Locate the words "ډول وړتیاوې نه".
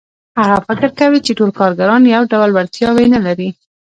2.33-3.19